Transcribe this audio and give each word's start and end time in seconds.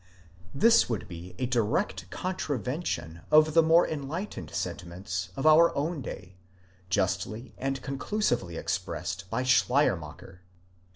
'This 0.55 0.89
would 0.89 1.07
be 1.07 1.35
a 1.37 1.45
direct 1.45 2.09
contravention 2.09 3.21
of 3.29 3.53
the 3.53 3.61
more 3.61 3.87
enlightened 3.87 4.49
sentiments 4.51 5.29
of 5.35 5.45
our 5.45 5.71
own 5.75 6.01
day, 6.01 6.37
justly 6.89 7.53
and 7.59 7.83
conclusively 7.83 8.57
expressed 8.57 9.29
by 9.29 9.43
Schleiermacher. 9.43 10.41